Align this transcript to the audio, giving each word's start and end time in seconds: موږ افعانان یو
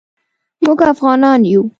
موږ 0.63 0.79
افعانان 0.93 1.41
یو 1.51 1.61